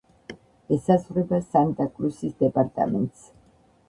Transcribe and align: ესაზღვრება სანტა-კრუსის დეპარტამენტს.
ესაზღვრება 0.77 1.39
სანტა-კრუსის 1.43 2.33
დეპარტამენტს. 2.39 3.29